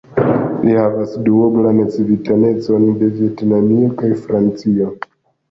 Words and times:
Li 0.67 0.77
havas 0.77 1.11
duoblan 1.27 1.81
civitanecon 1.97 2.89
de 3.03 3.11
Vjetnamio 3.19 3.93
kaj 4.03 4.11
Francio. 4.27 4.91